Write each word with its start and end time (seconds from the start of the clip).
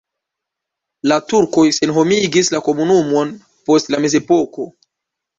La 1.09 1.17
turkoj 1.33 1.65
senhomigis 1.77 2.49
la 2.55 2.61
komunumon 2.67 3.33
post 3.69 3.93
la 3.97 4.01
mezepoko. 4.07 4.67